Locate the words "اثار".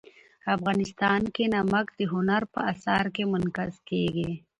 2.71-3.05